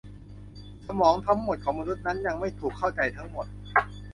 [0.87, 3.45] สมองทั้งหมดของมนุษย์นั้นยังไม่ถูกเข้าใจทั้งหมด